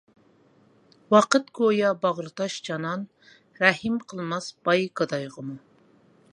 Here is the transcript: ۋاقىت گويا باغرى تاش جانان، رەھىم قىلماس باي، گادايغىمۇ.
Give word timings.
ۋاقىت 1.15 1.51
گويا 1.59 1.91
باغرى 2.05 2.33
تاش 2.41 2.57
جانان، 2.69 3.05
رەھىم 3.61 4.01
قىلماس 4.13 4.51
باي، 4.69 4.89
گادايغىمۇ. 5.03 5.59